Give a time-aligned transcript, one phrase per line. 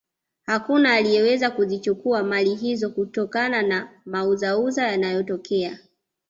[0.45, 5.79] hakuna aliyeweza kuzichukua mali hizo kutokana na mauzauza yanayotokea